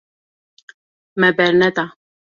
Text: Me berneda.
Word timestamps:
Me 1.19 1.29
berneda. 1.37 1.85